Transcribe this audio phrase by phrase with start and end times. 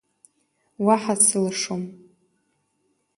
[0.85, 1.83] Уаҳа сылшом.